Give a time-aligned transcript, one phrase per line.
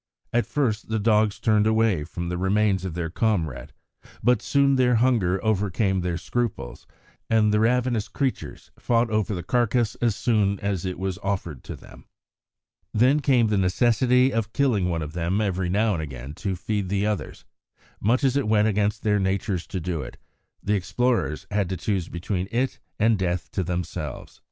[0.33, 3.71] At first the dogs turned away from the remains of their comrade,
[4.23, 6.87] but soon their hunger overcame their scruples,
[7.29, 11.75] and the ravenous creatures fought over the carcase as soon as it was offered to
[11.75, 12.05] them.
[12.91, 16.89] Then came the necessity of killing one of them every now and again to feed
[16.89, 17.45] the others;
[17.99, 20.17] much as it went against their natures to do it,
[20.63, 24.39] the explorers had to choose between it and death to themselves.